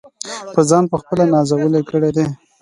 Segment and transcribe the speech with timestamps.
[0.55, 2.25] پۀ ځان پۀ خپله نازلې کړي دي-